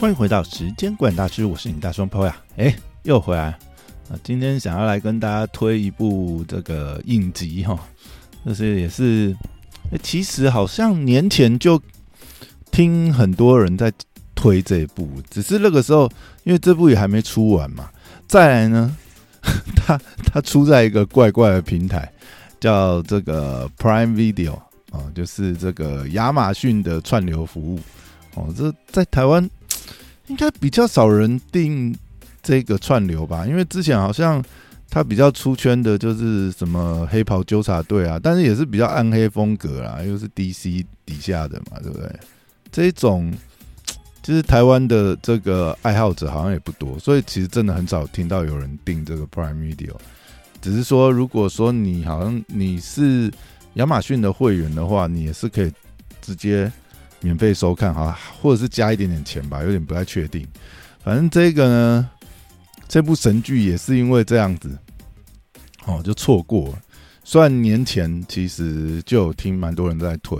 [0.00, 3.48] 欢迎回到时间管大师，我是你大双胞呀，哎，又回来
[4.08, 4.16] 啊！
[4.24, 7.78] 今天想要来跟大家推一部这个影集哈，
[8.46, 9.36] 就是也是，
[10.02, 11.78] 其实好像年前就
[12.70, 13.92] 听很多人在
[14.34, 16.10] 推这一部，只是那个时候
[16.44, 17.90] 因为这部也还没出完嘛。
[18.26, 18.96] 再来呢，
[19.76, 22.10] 它它出在一个怪怪的平台，
[22.58, 24.54] 叫这个 Prime Video
[24.92, 27.78] 啊，就是这个亚马逊的串流服务
[28.36, 29.46] 哦，这在台湾。
[30.30, 31.92] 应该比较少人订
[32.40, 34.42] 这个串流吧，因为之前好像
[34.88, 42.08] 他比较出圈的就是什么黑袍纠察队啊，但是也是比较暗黑风格啦，又是 DC 底下的嘛，对不对？
[42.70, 43.32] 这种
[44.22, 49.96] 就是台湾的这个爱好者好像也不多，所以其实真的很少听到有人订这个 Prime Video。
[50.62, 53.28] 只是说，如果说你好像你是
[53.74, 55.72] 亚马逊的会员的话，你也是可以
[56.22, 56.70] 直接。
[57.20, 60.46] 免费收看哈，或者是加一点点钱吧，有点不太确定。
[61.02, 62.10] 反正这个呢，
[62.88, 64.76] 这部神剧也是因为这样子，
[65.86, 66.78] 哦，就错过了。
[67.22, 70.38] 虽然年前其实就有听蛮多人在推，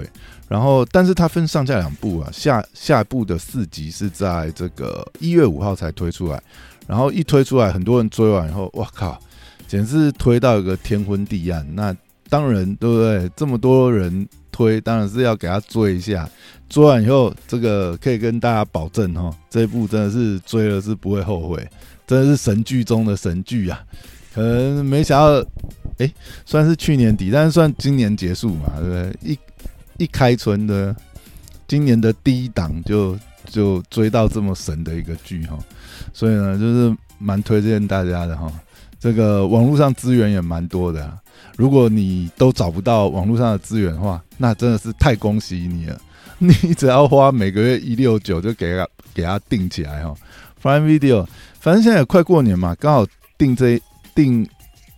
[0.49, 6.43] 然后但是它分上下两部啊，下下部的四集是在这个一月五号才推出来，
[6.87, 9.21] 然后一推出来，很多人追完以后，哇靠，
[9.69, 11.67] 简直是推到一个天昏地暗。
[11.75, 11.95] 那
[12.29, 13.31] 当然，对不对？
[13.37, 14.29] 这么多人。
[14.53, 16.29] 推当然是要给他追一下，
[16.69, 21.69] 追完以后，这个可以跟大家保证哈，这一部真的是追了是不会后悔，
[22.07, 23.83] 真的是神剧中的神剧啊！
[24.33, 25.45] 可能没想到，
[25.99, 26.13] 哎，
[26.47, 29.17] 算是去年底，但是算今年结束嘛，对不对？
[29.23, 29.39] 一
[29.99, 30.95] 一开春的
[31.67, 35.59] 今年的第一档就就追到这么神的一个剧哈，
[36.13, 38.53] 所以呢，就是蛮推荐大家的哈。
[38.99, 41.19] 这个网络上资源也蛮多的。
[41.57, 46.01] 如果你都找不到网络上的资源的话，那真的是太恭喜你了。
[46.39, 50.15] 你只要花每个月一六九就给他给他定起来哈。
[50.63, 51.27] Prime Video，
[51.59, 53.07] 反正现在也快过年嘛，刚好
[53.37, 53.79] 定这
[54.15, 54.49] 定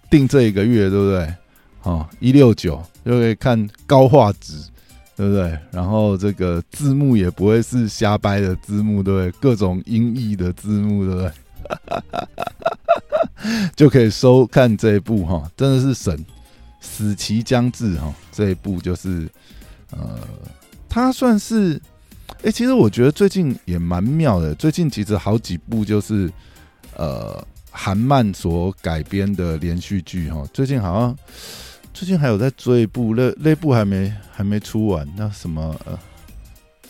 [0.08, 1.34] 定这一个月，对不对？
[1.82, 4.54] 哦，一六九就可以看高画质，
[5.16, 5.58] 对不对？
[5.72, 9.30] 然后这个字幕也不会是瞎掰的字幕，对不对？
[9.40, 11.32] 各种音译的字幕，对不对？
[13.74, 16.24] 就可以收看这一部哈，真的是神。
[16.82, 19.28] 死期将至哈，这一部就是，
[19.92, 20.18] 呃，
[20.88, 21.80] 它算是，
[22.42, 24.52] 哎，其实我觉得最近也蛮妙的。
[24.56, 26.30] 最近其实好几部就是，
[26.96, 30.44] 呃，韩漫所改编的连续剧哈。
[30.52, 31.16] 最近好像，
[31.94, 35.74] 最近还有在追一部，那那部还没还没出完，那什么，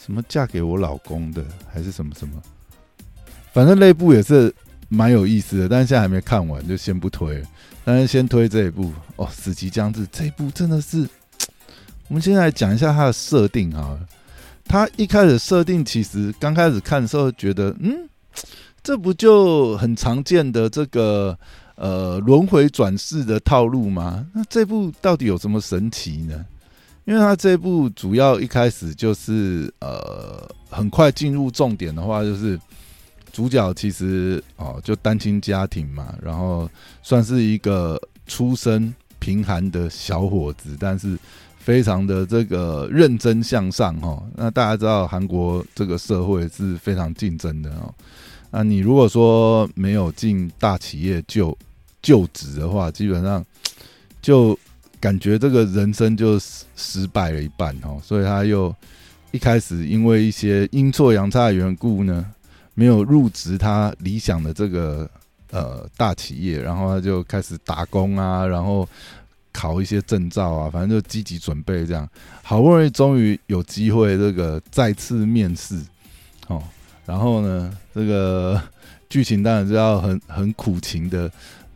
[0.04, 2.42] 什么嫁给我老公的，还是什么什么，
[3.52, 4.52] 反正那部也是
[4.94, 7.42] 蛮有意思的，但是现在还没看完，就先不推。
[7.82, 11.08] 但是先推这一部哦，《死期将至》这一部真的是，
[12.08, 13.98] 我们现在讲一下它的设定啊。
[14.66, 18.06] 它一开始设定其实刚开始看的时候觉得，嗯，
[18.84, 21.36] 这不就很常见的这个
[21.74, 24.26] 呃轮回转世的套路吗？
[24.34, 26.44] 那这部到底有什么神奇呢？
[27.06, 32.60] 因为它这部主要一开始就是呃很快进入重点的话就是。
[33.32, 36.70] 主角其实哦，就单亲家庭嘛，然后
[37.02, 41.18] 算是一个出身贫寒的小伙子，但是
[41.56, 44.22] 非常的这个认真向上哈。
[44.34, 47.94] 那大家知道韩国这个社会是非常竞争的哦。
[48.50, 51.56] 那你如果说没有进大企业就
[52.02, 53.42] 就职的话，基本上
[54.20, 54.58] 就
[55.00, 56.38] 感觉这个人生就
[56.76, 57.98] 失败了一半哦。
[58.02, 58.74] 所以他又
[59.30, 62.26] 一开始因为一些阴错阳差的缘故呢。
[62.74, 65.08] 没有入职他理想的这个
[65.50, 68.88] 呃大企业，然后他就开始打工啊，然后
[69.52, 72.08] 考一些证照啊，反正就积极准备这样，
[72.42, 75.78] 好不容易终于有机会这个再次面试
[76.48, 76.62] 哦，
[77.04, 78.58] 然后呢，这个
[79.10, 81.30] 剧情当然是要很很苦情的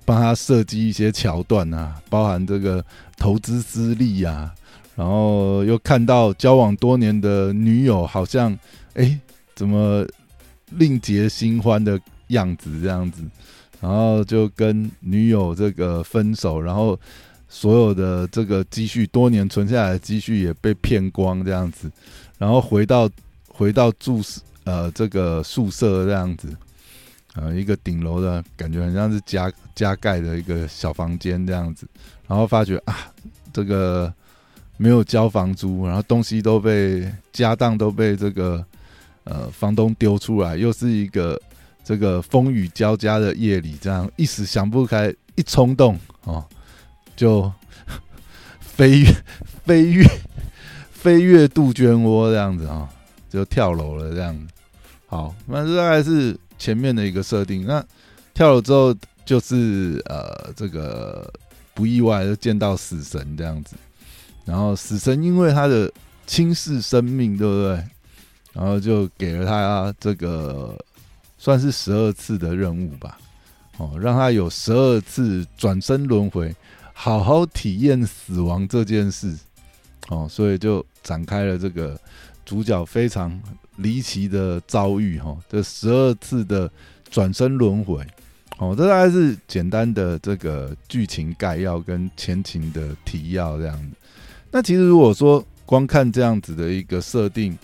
[0.07, 2.83] 帮他设计一些桥段啊，包含这个
[3.19, 4.51] 投资资历啊，
[4.95, 8.59] 然后又看到交往多年的女友好像
[8.95, 9.21] 哎
[9.54, 10.07] 怎么。
[10.71, 11.98] 另结新欢的
[12.28, 13.22] 样子，这样子，
[13.80, 16.98] 然后就跟女友这个分手，然后
[17.48, 21.89] 所有的这个积蓄，多年存下来的积蓄也被骗光，这样子，
[22.36, 23.09] 然后回到
[23.47, 24.21] 回到住
[24.65, 26.48] 呃这个宿舍这样子，
[27.36, 31.86] 呃一个顶楼的感觉，很像是加加盖的一个小房间这样子，
[32.27, 33.12] 然后发觉啊
[33.53, 34.12] 这个
[34.77, 38.66] 没有交房租，然后东西都被家当都被这个。
[39.27, 41.41] 呃，房东丢出来，又是一个
[41.84, 46.45] 这个风雨交加的夜里，这样一时想不开，一冲动哦，
[47.15, 47.53] 就
[48.61, 49.07] 飞跃
[49.67, 50.05] 飞跃
[50.93, 52.89] 飞跃杜鹃窝这样子啊，
[53.28, 54.49] 就跳楼了这样。
[55.07, 57.65] 好，那这大概是前面的一个设定。
[57.67, 57.84] 那
[58.34, 58.95] 跳楼之后，
[59.25, 61.33] 就是呃，这个
[61.75, 63.77] 不意外就见到死神这样子。
[64.45, 65.93] 然后死神因为他的
[66.27, 67.84] 轻视生命，对不对？
[68.57, 70.75] 然后就给了他这个
[71.37, 73.19] 算是十二次的任务吧。
[73.77, 76.57] 哦，让他有十二次转生轮回，
[76.95, 79.37] 好好体验死亡这件事。
[80.09, 82.01] 哦，所以就展开了这个
[82.45, 83.39] 主角非常
[83.77, 85.19] 离奇的遭遇。
[85.19, 86.71] 哈，这十二次的
[87.11, 88.03] 转生轮回。
[88.57, 93.97] 哦，这大概是简单的这个剧情概要跟前情的提要这样子。
[94.51, 97.59] 那其实如果说光看这样子的一个设定，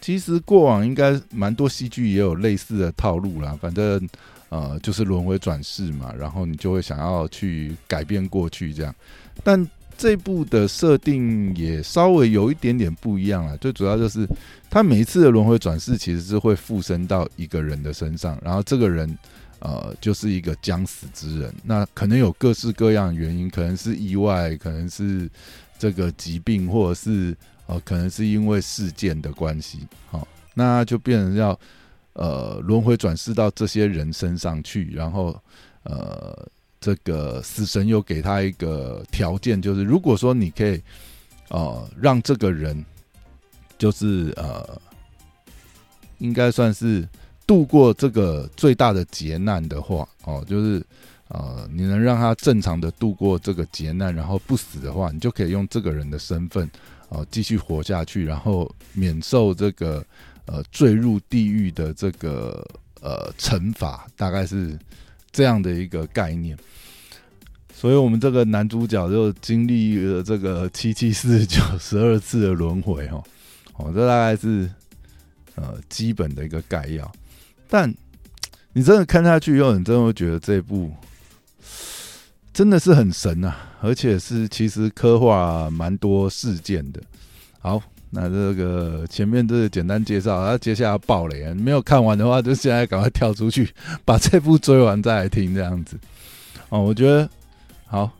[0.00, 3.56] 其实过往应该蛮多戏剧也有类似的套路啦。
[3.60, 4.08] 反正。
[4.50, 8.92] 呃，就是轮回转世嘛，然后你就会想要去改变过去这样，
[9.44, 9.64] 但
[9.96, 13.56] 这部的设定也稍微有一点点不一样了。
[13.58, 14.26] 最主要就是，
[14.68, 19.16] 他每一次的轮回转世其实是会附身到一个人的身上，然后这个人
[19.60, 21.54] 呃就是一个将死之人。
[21.62, 25.30] 那可能有各式各样的原因，可能是意外，可能是
[25.78, 27.36] 这个疾病，或者是
[27.70, 29.86] 哦可能是因为事件的关系。
[30.10, 31.58] 好，那就变成要。
[32.14, 35.40] 呃，轮回转世到这些人身上去，然后
[35.84, 36.46] 呃，
[36.80, 40.82] 这个死神又给他一个条件，就是如果说你可以
[41.48, 42.84] 呃让这个人，
[43.78, 44.78] 就是呃，
[46.18, 47.08] 应该算是
[47.46, 50.84] 度过这个最大的劫难的话，哦，就是
[51.30, 56.70] 呃，你能让他正常的度过这个劫难，然后不死的话，你就可以用这个人的身份
[57.08, 60.04] 呃继续活下去，然后免受这个。
[60.46, 62.66] 呃，坠入地狱的这个
[63.00, 64.76] 呃惩罚，大概是
[65.30, 66.58] 这样的一个概念。
[67.72, 73.22] 所以，我们这个男主角就经历了这个七七四九十二次的轮回，哈，
[73.76, 74.68] 哦，这大概是
[75.54, 77.08] 呃基本的一个概要。
[77.68, 77.94] 但
[78.72, 80.90] 你真的看下去以后，你真的会觉得这部
[82.60, 87.00] 真的是很神啊，而且是其实刻画蛮多事件的。
[87.58, 87.82] 好。
[88.10, 93.70] 那这个前面这是简单介绍，然后接下来爆雷，没有看完的话，就现在赶快跳出去，
[94.04, 95.96] 把这部追完再来听这样子。
[96.68, 97.26] 哦，我觉得
[97.86, 98.10] 好，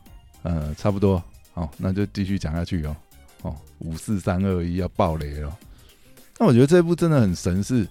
[0.41, 1.21] 呃，差不多，
[1.53, 2.95] 好，那就继续讲下去哦。
[3.43, 5.55] 哦，五四三二一要爆雷了。
[6.39, 7.85] 那我觉得这部真的很神，是，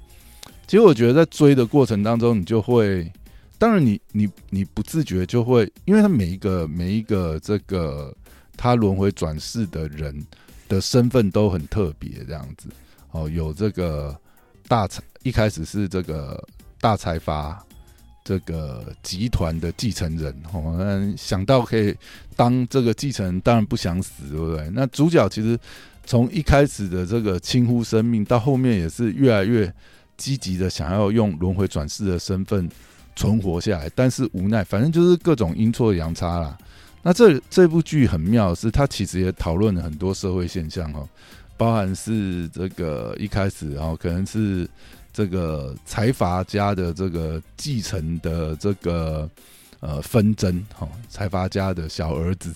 [0.67, 3.12] 其实我觉得在追的过程当中，你就会，
[3.61, 8.12] 当然你你你不自觉就会，因为他每一个每一个这个
[8.57, 10.27] 他轮回转世的人。
[10.71, 12.69] 的身份都很特别，这样子
[13.11, 14.17] 哦，有这个
[14.69, 16.41] 大财，一开始是这个
[16.81, 17.61] 大财阀
[18.23, 21.93] 这个集团的继承人哦，想到可以
[22.37, 24.71] 当这个继承人，当然不想死，对不对？
[24.73, 25.59] 那主角其实
[26.07, 29.75] 从一开始的这个轻忽生命，到后面也是越来越
[30.17, 32.71] 积极的想要用轮回转世的身份
[33.21, 36.57] 存活下来，但是无奈，反正就是各种阴错阳差啦。
[37.03, 41.07] 那这这部剧很妙，是它其实也讨论了很多社会现象哦，
[41.59, 44.67] 包含是这个一开始哦，可能是
[45.13, 49.29] 这个财阀家的这个继承的这个
[49.81, 52.55] 呃纷争哈，财阀家的小儿子，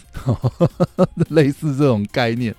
[1.28, 2.54] 类似这种概念，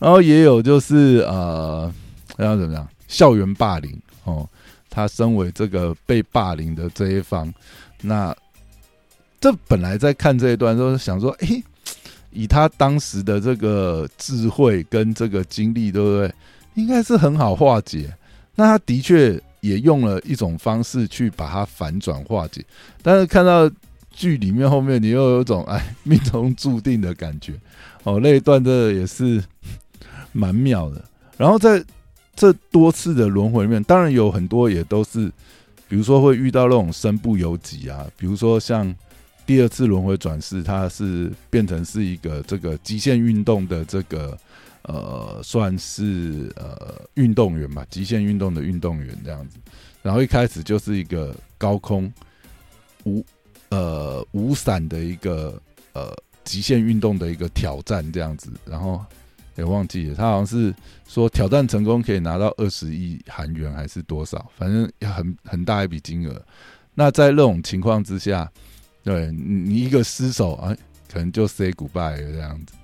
[0.00, 1.92] 然后也有就是呃，
[2.38, 4.48] 要怎么样，校园霸凌哦，
[4.90, 7.52] 他身为这个被霸凌的这一方，
[8.00, 8.36] 那。
[9.40, 11.62] 这本来在看这一段时候想说，哎，
[12.32, 16.34] 以他当时的这个智慧跟这个经历，对不对？
[16.74, 18.12] 应该是很好化解。
[18.56, 22.64] 那他的确也用了一种方式去把它反转化解。
[23.00, 23.70] 但是看到
[24.10, 27.54] 剧里面后面，你又有种哎命中注定的感觉。
[28.02, 29.40] 哦，那一段真的也是
[30.32, 31.04] 蛮妙的。
[31.36, 31.80] 然后在
[32.38, 35.30] 这多次的轮回里面，当然有很多也都是，
[35.88, 38.94] 比如说会遇到那种身不由己啊，比如说像。
[39.48, 44.36] 第二次轮回转世，他是变成是一个这个极限运动的这个
[44.82, 49.56] 呃，算是呃运动员吧，极限运动的运动员这样子。
[50.02, 52.12] 然后一开始就是一个高空
[53.04, 53.24] 无
[53.70, 55.58] 呃无伞的一个
[55.94, 56.14] 呃
[56.44, 58.50] 极限运动的一个挑战这样子。
[58.66, 59.02] 然后
[59.58, 60.74] 也忘记了，他好像是
[61.06, 66.42] 说挑战成功可以拿到二十亿韩元还是多少，反正很很大一笔金额。
[66.94, 68.50] 那在那种情况之下。
[69.04, 70.76] 对你一个失手啊，
[71.10, 72.74] 可能就 say goodbye 这样子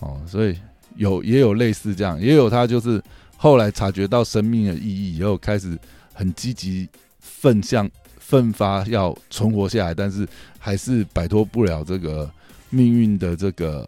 [0.00, 0.54] 哦，所以
[0.96, 3.02] 有也有类似这样，也有他就是
[3.38, 5.78] 后来察觉到生命的意义以后，开始
[6.12, 6.86] 很积极
[7.18, 12.30] 奋向奋发要存活下来，但是还是摆脱不了这个
[12.68, 13.80] 命运的这个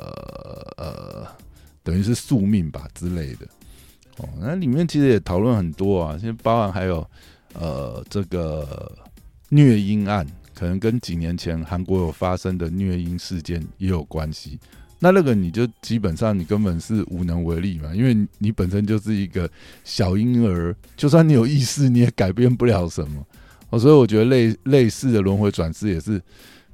[0.79, 1.27] 呃，
[1.83, 3.47] 等于是宿命吧之类的
[4.19, 4.29] 哦。
[4.41, 7.07] 那里面其实也讨论很多啊，现在包含还有
[7.55, 8.97] 呃这个
[9.49, 14.59] 虐婴案，可能跟几年前韩国有发生的虐婴事件也有关系。
[14.99, 19.51] 那那个你就基本上你根本是无能为力嘛，因为你本身就是一个
[19.83, 23.27] 小婴儿，就算你有意识，你也改变不了什么。
[23.71, 26.23] 哦，所以我觉得类类似的轮回转世也是，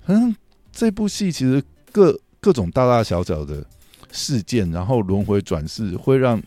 [0.08, 0.36] 嗯，
[0.70, 3.64] 这部戏其实各各种大大小小的
[4.10, 6.42] 事件，然后轮回转世，会让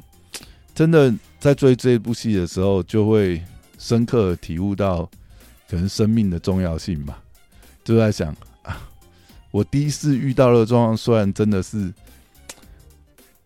[0.73, 3.41] 真的在追这部戏的时候，就会
[3.77, 5.09] 深刻体悟到
[5.69, 7.21] 可能生命的重要性吧。
[7.83, 8.87] 就在想啊。
[9.51, 11.93] 我第一次遇到的状况，虽然真的是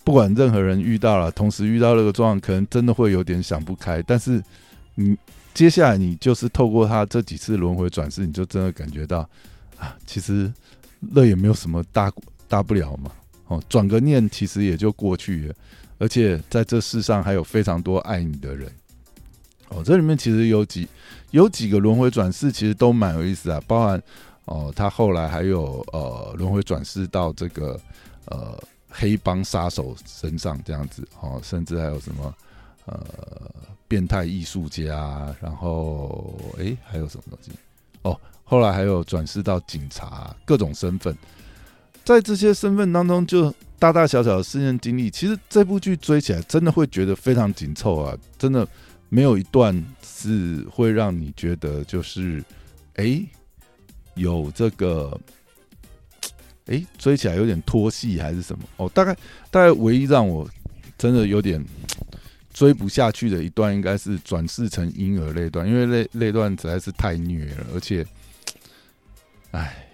[0.03, 4.03] 不管任何人遇到了，同时遇到那个状况，可能真的会有点想不开。
[4.03, 4.39] 但是，
[4.93, 5.17] 你
[5.55, 9.27] 接下来你就是透过他这几次轮回转世，你就真的感觉到
[9.79, 10.53] 啊，其实
[10.99, 12.11] 那也没有什么大
[12.47, 13.09] 大不了嘛。
[13.47, 15.55] 哦，转个念，其实也就过去了。
[15.97, 18.71] 而且在这世上还有非常多爱你的人。
[19.69, 20.87] 哦，这里面其实有几
[21.31, 24.01] 有几个轮回转世，其实都蛮有意思啊，包含。
[24.45, 27.81] 哦，他后来还有呃轮回转世到这个
[28.25, 28.55] 呃
[28.87, 32.31] 黑帮杀手身上这样子哦，甚至还有什么
[32.85, 33.03] 呃
[33.87, 37.53] 变态艺术家，然后哎还有什么东西
[38.03, 41.17] 哦，后来还有转世到警察，各种身份，
[42.05, 48.65] 在这些身份当中，就大大小小的事件经历，其实这部剧追起来真的会觉得非常紧凑啊，真的
[49.09, 52.41] 没有一段是会让你觉得就是
[52.95, 53.21] 哎。
[54.17, 55.19] 有这个，
[56.67, 58.63] 哎，追起来有点拖戏还是什么？
[58.77, 59.13] 哦，大概
[59.51, 60.49] 大概唯一让我
[60.97, 61.61] 真的有点
[62.53, 68.07] 追不下去的一段，应该是转世成婴儿那段，因为那那段实在是太虐了，而且，
[69.51, 69.85] 哎，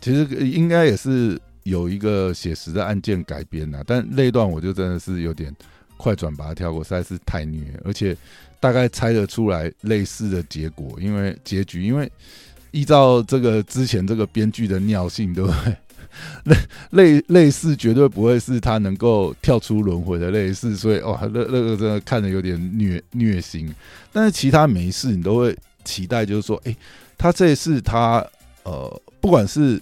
[0.00, 1.36] 其实应该也是
[1.66, 5.54] 有一个写实的案件改编的，但那段我就真的是有点
[5.96, 8.16] 快转把它跳过，实在是太虐，而且
[8.58, 12.10] 大概猜得出来类似的结果，因为结局，因为。
[12.72, 15.76] 依照这个之前这个编剧的尿性，对不对？
[16.44, 16.56] 类
[16.90, 23.74] 类类似绝对不会是他能够跳出轮回的类似，所以哇，那那个真的看着有点虐虐心。
[24.12, 25.56] 但是其他没事，你都会
[25.86, 26.76] 期待，就是说，哎，
[27.16, 28.22] 他这一次他
[28.64, 29.80] 呃，不管是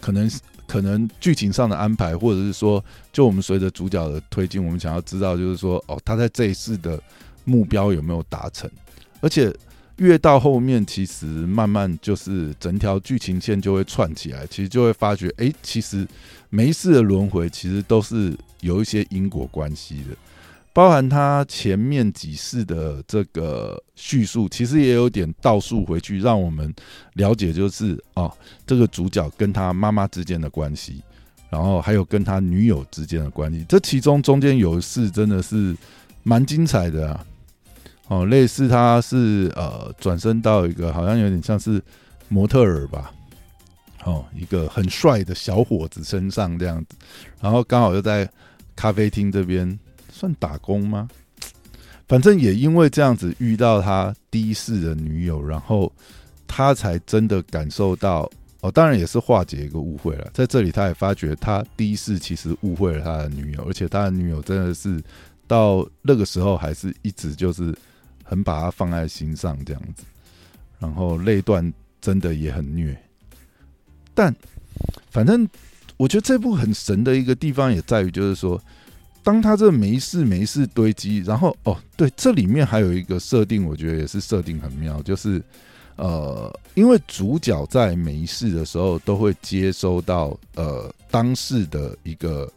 [0.00, 0.30] 可能
[0.70, 7.02] 可能剧情上的安排，或者是说，就我们随着主角的推进，我们想要知道，就是说，哦，他在这一世的
[7.44, 8.70] 目标有没有达成，
[9.20, 9.52] 而且。
[9.96, 16.08] 越到后面，其实慢慢就是整条剧情线就会串起来，其实就会发觉，哎，其实
[16.48, 20.16] 每一次的轮回其实都是有一些因果关系的，
[20.72, 26.72] 包含他前面几世的这个叙述，其实也有点倒数回去，让我们
[27.14, 28.32] 了解，就是哦，
[28.66, 31.02] 这个主角跟他妈妈之间的关系，
[31.50, 35.76] 然后还有跟他女友之间的关系，这其中中间有一世真的是
[36.22, 37.26] 蛮精彩的啊。
[38.06, 41.80] 哦，类似他是呃转身到一个好像有点像是
[42.28, 43.12] 模特儿吧，
[44.04, 46.96] 哦，一个很帅的小伙子身上这样子，
[47.40, 48.28] 然后刚好又在
[48.74, 49.78] 咖啡厅这边
[50.20, 51.08] 算打工吗？
[52.06, 55.90] 反正也因为这样子遇到他第一世的女友，然后
[56.46, 60.30] 他才真的感受到哦，当然也是化解一个误会了。
[60.34, 65.02] 在这里他也发觉他第一世其实误会了他的女友，而且他的女友真的是
[65.46, 67.74] 到那个时候还是一直就是。
[68.22, 70.04] 很把他放在心上这样子，
[70.78, 72.96] 然后那段真的也很虐，
[74.14, 74.32] 但
[75.10, 75.48] 反正
[75.96, 78.62] 我觉得这部很神的一个地方也在于，就是说，
[79.22, 85.42] 当他这没事没事堆积，然后哦，对，这里面还有一个设定，我觉得也是设定很妙，就是
[85.96, 92.50] 呃，因为主角在没事的时候都会接收到呃当事的一个。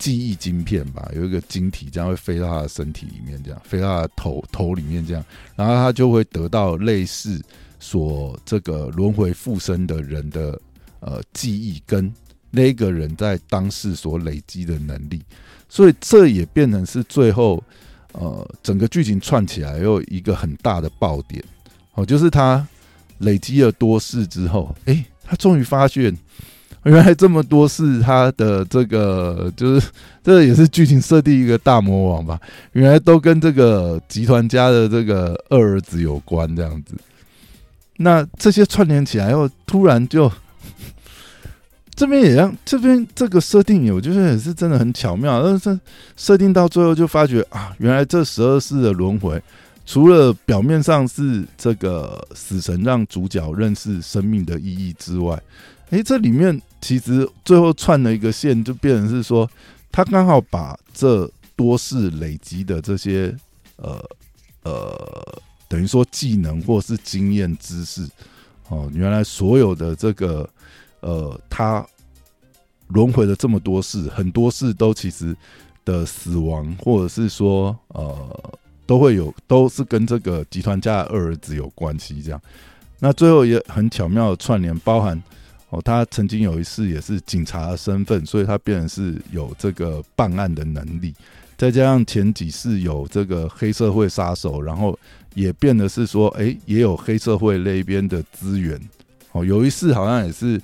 [0.00, 5.22] 记忆晶片吧，有一个晶体，这样会飞到他的身体里面，这样飞到他的头头里面，这样，
[5.54, 7.38] 然后他就会得到类似
[7.78, 10.58] 所这个轮回附身的人的
[11.00, 12.10] 呃记忆，跟
[12.50, 15.20] 那个人在当世所累积的能力，
[15.68, 17.62] 所以这也变成是最后
[18.12, 21.42] 呃整个剧情串起来又一个很大的爆点
[21.94, 22.66] 哦，就是他
[23.18, 26.16] 累积了多世之后，哎，他终于发现。
[26.84, 29.86] 原来这么多事他的这个，就是
[30.24, 32.40] 这也是剧情设定一个大魔王吧？
[32.72, 36.94] 原来都跟这个集团家的这个二儿子有关，这样子。
[37.98, 40.32] 那这些串联起来后，突然就
[41.94, 45.42] 这边也让这边这个设定，我觉得也是真的很巧妙。
[45.42, 45.78] 但是
[46.16, 49.42] 设定到最后就发觉啊，原来这十二世的轮回，
[49.84, 55.40] 除了表面上是这个死神让主角认识生命的意义之外，
[55.90, 56.60] 哎，这里面。
[56.82, 59.46] 其实最后串了一个线，就变成是说，
[59.92, 63.36] 他刚好把这多世累积的这些
[63.76, 64.02] 呃
[64.62, 68.08] 呃等于说技能或是经验知识
[68.70, 70.48] 哦，原来所有的这个
[71.00, 71.86] 呃，他
[72.88, 75.36] 轮回了这么多世，很多事都其实
[75.84, 78.52] 的死亡，或者是说呃，
[78.86, 82.20] 都会有都是跟这个集团家的二儿子有关系。
[82.22, 82.40] 这样，
[82.98, 85.22] 那最后也很巧妙的串联，包含
[85.70, 91.14] 哦，他曾经有一次也是警察的身份，所以他变成是有这个办案的能力。
[91.56, 94.98] 再加上前几世有这个黑社会杀手，然后
[95.34, 98.80] 也变得是说，哎，也有黑社会那边的资源。
[99.32, 100.60] 哦，有一次好像也是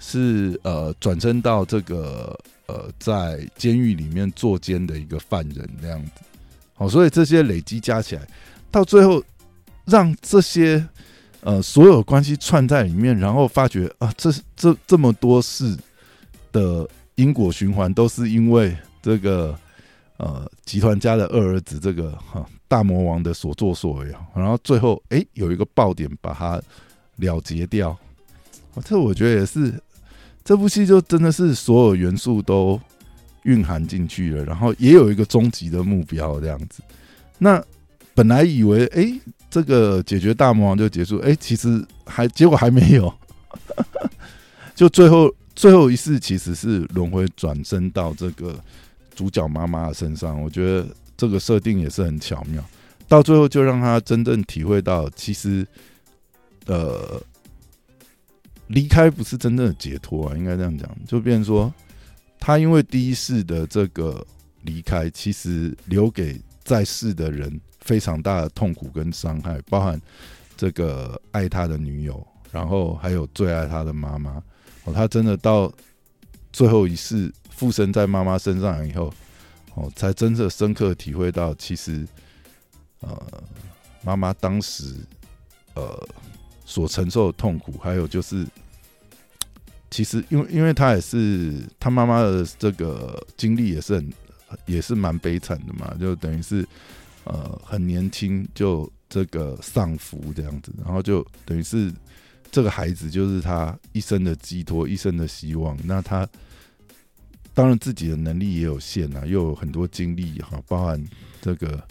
[0.00, 6.10] 是呃转身到这个呃在监狱里面坐监的一个犯人这样子。
[6.74, 8.26] 好，所以这些累积加起来，
[8.68, 9.22] 到最后
[9.84, 10.84] 让这些
[11.42, 15.76] 呃所有关系串在里面，然后发觉啊，这这这么多事
[16.50, 19.56] 的因果循环都是因为这个。
[20.22, 26.60] 呃，集团家的二儿子这个哈大魔王的所作所为，然后最后哎有一个爆点把它
[27.16, 27.96] 了结掉，
[28.84, 29.72] 这我觉得也是
[30.44, 32.80] 这部戏就真的是所有元素都
[33.44, 36.82] 蕴含进去了，然后也有一个终极的目标这样子。
[37.38, 37.62] 那
[38.14, 39.12] 本来以为哎
[39.50, 43.12] 这个解决大魔王就结束，哎其实还结果还没有，
[44.74, 48.58] 就最后最后一次其实是轮回转身到这个。
[49.12, 52.64] 主角妈妈的身上，我觉得这个设定也是很巧妙。
[53.06, 55.66] 到最后，就让他真正体会到，其实，
[56.64, 57.20] 呃，
[58.70, 60.88] 离开不是真正的解脱啊，应该这样讲。
[61.06, 61.72] 就变成说，
[62.38, 64.26] 他因为第一世的这个
[64.62, 70.00] 离开，其实留给在世的人非常大的痛苦跟伤害，包含
[70.56, 74.42] 这个爱他的女友，然后还有最爱他的妈妈。
[74.84, 75.72] 哦，他真的到
[76.52, 77.32] 最后一世。
[77.50, 79.12] 附身在妈妈身上以后，
[79.74, 82.08] 哦，才真正深刻体会到，其实，
[83.00, 83.22] 呃，
[84.02, 84.94] 妈妈当时，
[85.74, 86.08] 呃，
[86.70, 88.46] 所承受的痛苦，还有就是，
[89.90, 94.12] 其实，因为，因为他也是他妈妈的这个经历也是很，
[94.66, 96.64] 也是蛮悲惨的嘛，就等于是，
[97.24, 101.92] 呃，很年轻就这个丧夫这样子，然后就等于是
[102.52, 106.28] 这个孩子就是他一生的寄托，一生的希望，那他。
[107.52, 111.04] 当然，自己的能力也有限啊，又有很多精力哈，包含
[111.42, 111.82] 这个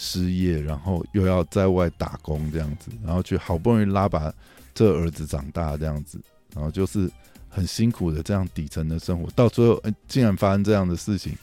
[0.00, 4.32] 失业，然后又要在外打工这样子，然后去好不容易拉把
[4.72, 6.20] 这儿子长大这样子，
[6.54, 7.10] 然后就是
[7.48, 11.36] 很辛苦的这样底层的生活，到最后，竟然发生这样的事情，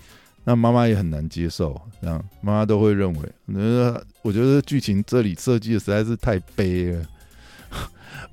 [0.45, 7.05] 那妈妈也很难接受，这样妈妈都会认为，呃，我觉得剧情这里设计的实在是太悲了，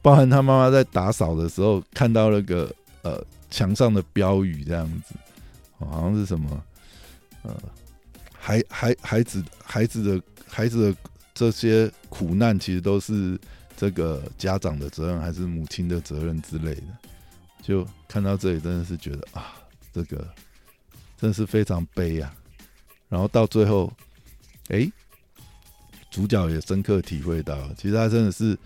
[0.00, 5.14] 包含他妈妈在打扫的时候看到那个呃墙上的标语这样子。
[5.84, 6.62] 好像是什么，
[7.42, 7.52] 呃，
[8.44, 10.98] 孩孩孩子孩子的孩子的
[11.32, 13.38] 这些苦难，其实都是
[13.76, 16.82] 这个家长的责任，还是母亲的责任之类的。
[17.62, 19.54] 就看到这里，真的是觉得啊，
[19.92, 20.16] 这个
[21.16, 22.34] 真的是非常悲啊。
[23.08, 23.92] 然后到最后，
[24.70, 24.90] 哎，
[26.10, 28.58] 主角也深刻体会到，其实他真的是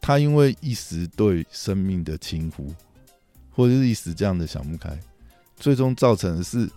[0.00, 2.74] 他因为一时对生命的轻忽，
[3.52, 4.98] 或者是一时这样的想不开。
[5.56, 6.68] 最终造成的是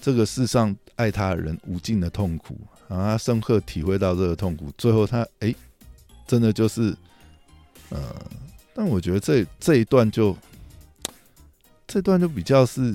[0.00, 4.72] 这个世上爱他的人无尽的痛苦，然后他深刻体会到这个痛苦。
[4.78, 5.54] 最后他哎，
[6.26, 6.96] 真的就是
[7.90, 8.14] 呃，
[8.74, 10.36] 但我觉得这这一段就
[11.86, 12.94] 这段就比较是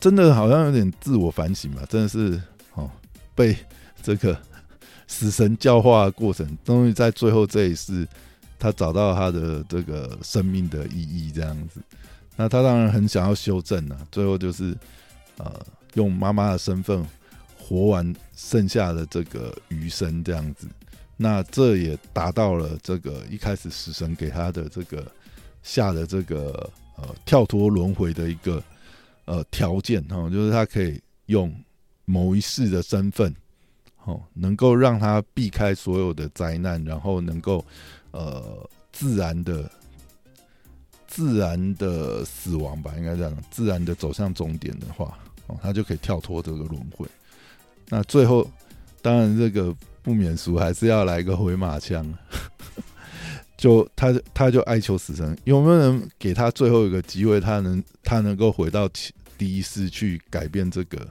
[0.00, 1.84] 真的，好像有点自我反省嘛。
[1.88, 2.40] 真的是
[2.74, 2.90] 哦，
[3.34, 3.56] 被
[4.02, 4.40] 这个
[5.06, 8.06] 死神教化的过程，终于在最后这一世，
[8.58, 11.80] 他找到他的这个生命的意义，这样子。
[12.36, 14.74] 那他当然很想要修正啊，最后就是，
[15.36, 15.60] 呃，
[15.92, 17.06] 用妈妈的身份
[17.58, 20.66] 活完剩下的这个余生这样子。
[21.18, 25.06] 那这也达到了这个一开始死神给他的这个
[25.62, 28.62] 下的这个呃跳脱轮回的一个
[29.26, 31.54] 呃条件哈，就是他可以用
[32.06, 33.34] 某一世的身份，
[34.04, 37.62] 哦，能够让他避开所有的灾难，然后能够
[38.12, 39.70] 呃自然的。
[41.10, 43.36] 自然的死亡吧，应该这样。
[43.50, 45.18] 自然的走向终点的话，
[45.48, 47.04] 哦，他就可以跳脱这个轮回。
[47.88, 48.48] 那最后，
[49.02, 52.06] 当然这个不免俗，还是要来个回马枪。
[53.58, 58.88] 就他，他就哀求死神，有没有人给他最后一个机会，他能，他能够回到
[59.36, 61.06] 第一世去改变这个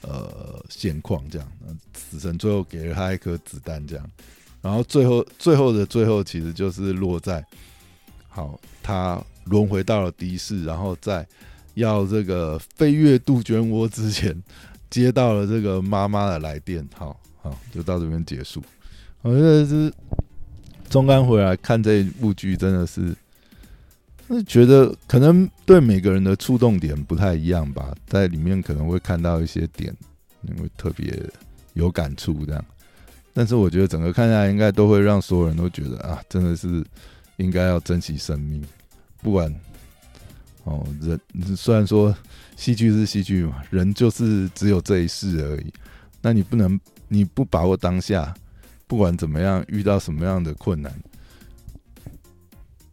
[0.00, 1.22] 呃现况？
[1.28, 1.48] 这样，
[1.94, 4.10] 死神最后给了他一颗子弹，这样。
[4.62, 7.44] 然后最后，最后的最后，其实就是落在。
[8.36, 11.26] 好，他轮回到了的士，然后在
[11.72, 14.36] 要这个飞越杜鹃窝之前，
[14.90, 16.86] 接到了这个妈妈的来电。
[16.94, 18.62] 好，好，就到这边结束。
[19.22, 19.90] 我觉得是
[20.90, 23.16] 中干回来看这部剧，真的是，
[24.28, 29.96] 是觉得可能对每个人的触动点不太一样吧，在里面可能会看到一些点，
[30.42, 31.18] 因为特别
[31.72, 32.62] 有感触这样。
[33.32, 36.84] 但是我觉得整个看下来，应该都会让所有人都觉得啊，真的是
[37.36, 38.62] 应该要珍惜生命，
[39.22, 39.54] 不管
[40.64, 41.20] 哦人
[41.56, 42.16] 虽然说
[42.56, 45.72] 戏剧是戏剧嘛，人就是只有这一世而已，
[46.20, 48.34] 那你不能你不把握当下。
[48.88, 50.92] 不管怎么样，遇到什么样的困难，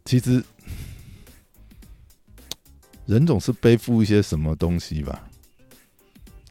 [0.04, 0.42] 其实
[3.06, 5.22] 人总是背负一些什么东西吧。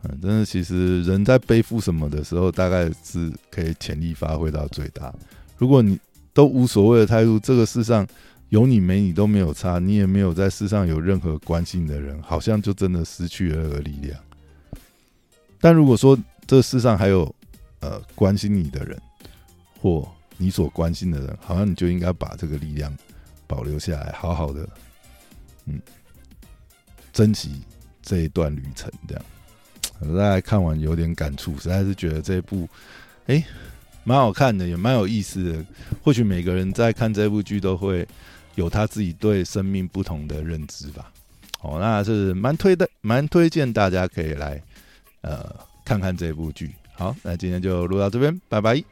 [0.04, 5.14] 嗯，真的，其实人在背负什么的时候，大概是可以潜力发挥到最大。
[5.58, 6.00] 如果你
[6.34, 8.06] 都无所谓的态度，这个世上
[8.50, 14.20] 有你没你都没有差，你也没有在世上有任何关心的人，好像就真的失去了那个力量。
[15.60, 17.34] 但如果说这世上还有
[17.80, 19.00] 呃关心你的人，
[19.80, 22.94] 或你所关心的人，好像你就应该把这个力量
[23.48, 24.68] 保留下来，好好的，
[25.66, 25.80] 嗯，
[27.14, 27.62] 珍惜
[28.02, 28.92] 这一段旅程。
[29.08, 29.24] 这样，
[30.18, 32.68] 大家看完有点感触，实在是觉得这一部，
[33.28, 33.44] 哎，
[34.04, 35.66] 蛮好看的，也蛮有意思的。
[36.04, 38.08] 或许每个人在看这部剧都会
[38.56, 41.12] 有他自己对生命不同的认知吧。
[41.62, 44.62] 哦，那是蛮推的，蛮推荐大家可以来
[45.22, 46.72] 呃看看这部剧。
[46.94, 48.82] 好，那今天就录到这边，拜拜。